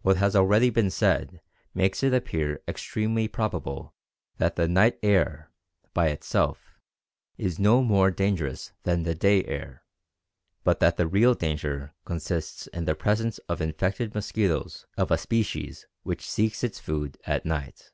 [0.00, 1.42] What has already been said
[1.74, 3.94] makes it appear extremely probable
[4.38, 5.50] that the "night air,"
[5.92, 6.78] by itself,
[7.36, 9.84] is no more dangerous than the day air,
[10.64, 15.86] but that the real danger consists in the presence of infected mosquitoes of a species
[16.02, 17.90] which seeks its food at night.